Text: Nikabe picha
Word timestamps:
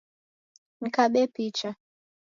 Nikabe 0.79 1.23
picha 1.33 1.69